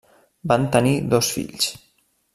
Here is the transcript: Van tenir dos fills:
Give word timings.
Van 0.51 0.65
tenir 0.77 0.95
dos 1.13 1.31
fills: 1.37 1.73